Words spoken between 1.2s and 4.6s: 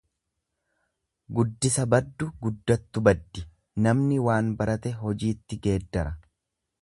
Guddisa baddu guddattu baddi Namni waan